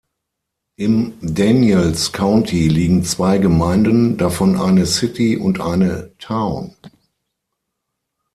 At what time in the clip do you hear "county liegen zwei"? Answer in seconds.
2.11-3.37